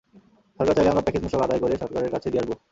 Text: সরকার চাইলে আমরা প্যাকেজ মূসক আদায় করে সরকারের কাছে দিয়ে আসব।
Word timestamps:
সরকার 0.59 0.75
চাইলে 0.75 0.91
আমরা 0.91 1.05
প্যাকেজ 1.05 1.21
মূসক 1.23 1.41
আদায় 1.43 1.61
করে 1.61 1.73
সরকারের 1.81 2.13
কাছে 2.13 2.27
দিয়ে 2.31 2.41
আসব। 2.43 2.51